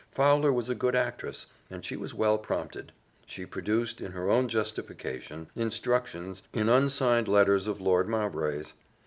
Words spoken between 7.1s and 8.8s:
letters of Lord Mowbray's.